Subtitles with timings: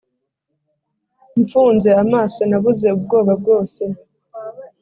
[1.41, 3.81] mfunze amaso, nabuze ubwoba bwose.